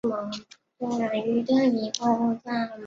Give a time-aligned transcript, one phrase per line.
[0.03, 1.43] 古奥德吕
[1.93, 2.39] 雄。